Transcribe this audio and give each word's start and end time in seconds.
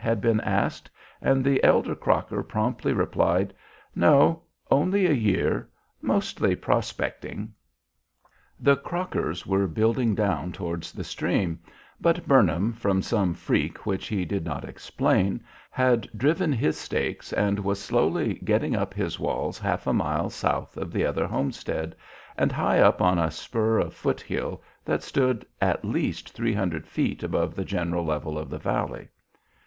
had 0.03 0.19
been 0.19 0.39
asked, 0.41 0.89
and 1.21 1.45
the 1.45 1.63
elder 1.63 1.93
Crocker 1.93 2.41
promptly 2.41 2.91
replied, 2.91 3.53
"No, 3.93 4.41
only 4.71 5.05
a 5.05 5.11
year, 5.11 5.69
mostly 6.01 6.55
prospecting." 6.55 7.53
The 8.59 8.77
Crockers 8.77 9.45
were 9.45 9.67
building 9.67 10.15
down 10.15 10.53
towards 10.53 10.91
the 10.91 11.03
stream; 11.03 11.59
but 11.99 12.27
Burnham, 12.27 12.73
from 12.73 13.03
some 13.03 13.35
freak 13.35 13.85
which 13.85 14.07
he 14.07 14.25
did 14.25 14.43
not 14.43 14.65
explain, 14.67 15.43
had 15.69 16.09
driven 16.17 16.51
his 16.51 16.77
stakes 16.79 17.31
and 17.33 17.59
was 17.59 17.79
slowly 17.79 18.39
getting 18.43 18.75
up 18.75 18.95
his 18.95 19.19
walls 19.19 19.59
half 19.59 19.85
a 19.85 19.93
mile 19.93 20.31
south 20.31 20.77
of 20.77 20.91
the 20.91 21.05
other 21.05 21.27
homestead, 21.27 21.95
and 22.35 22.51
high 22.51 22.79
up 22.79 23.03
on 23.03 23.19
a 23.19 23.29
spur 23.29 23.77
of 23.77 23.93
foot 23.93 24.21
hill 24.21 24.63
that 24.83 25.03
stood 25.03 25.45
at 25.61 25.85
least 25.85 26.31
three 26.31 26.53
hundred 26.55 26.87
feet 26.87 27.21
above 27.21 27.53
the 27.53 27.63
general 27.63 28.03
level 28.03 28.39
of 28.39 28.49
the 28.49 28.57
valley. 28.57 29.07